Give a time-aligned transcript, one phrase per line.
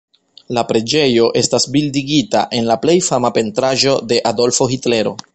[0.57, 5.15] La preĝejo estas bildigita en la plej fama pentraĵo de Adolfo Hitlero.